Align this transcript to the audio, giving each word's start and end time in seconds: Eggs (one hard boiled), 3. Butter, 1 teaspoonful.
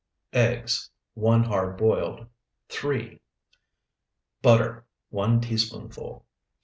Eggs 0.33 0.89
(one 1.13 1.43
hard 1.43 1.77
boiled), 1.77 2.25
3. 2.69 3.21
Butter, 4.41 4.83
1 5.11 5.41
teaspoonful. 5.41 6.25